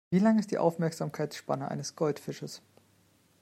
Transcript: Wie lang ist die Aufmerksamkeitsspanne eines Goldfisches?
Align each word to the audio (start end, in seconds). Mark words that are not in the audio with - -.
Wie 0.09 0.17
lang 0.17 0.39
ist 0.39 0.49
die 0.49 0.57
Aufmerksamkeitsspanne 0.57 1.67
eines 1.69 1.95
Goldfisches? 1.95 2.63